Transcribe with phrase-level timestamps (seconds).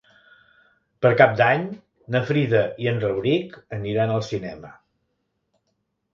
[1.05, 1.67] Per Cap d'Any
[2.15, 4.75] na Frida i en Rauric aniran al cinema.